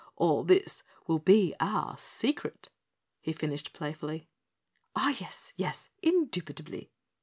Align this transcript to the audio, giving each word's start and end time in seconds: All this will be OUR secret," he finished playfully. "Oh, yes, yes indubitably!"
All 0.15 0.43
this 0.43 0.81
will 1.05 1.19
be 1.19 1.53
OUR 1.59 1.95
secret," 1.99 2.69
he 3.19 3.33
finished 3.33 3.71
playfully. 3.71 4.27
"Oh, 4.95 5.09
yes, 5.19 5.53
yes 5.57 5.89
indubitably!" 6.01 6.89